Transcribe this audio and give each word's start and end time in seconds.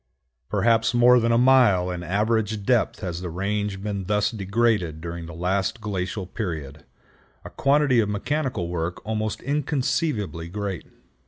Perhaps 0.49 0.95
more 0.95 1.19
than 1.19 1.31
a 1.31 1.37
mile 1.37 1.91
in 1.91 2.01
average 2.01 2.63
depth 2.65 3.01
has 3.01 3.21
the 3.21 3.29
range 3.29 3.83
been 3.83 4.05
thus 4.05 4.31
degraded 4.31 4.99
during 4.99 5.27
the 5.27 5.33
last 5.35 5.79
glacial 5.79 6.25
period,—a 6.25 7.49
quantity 7.51 7.99
of 7.99 8.09
mechanical 8.09 8.67
work 8.67 9.05
almost 9.05 9.43
inconceivably 9.43 10.47
great. 10.49 10.87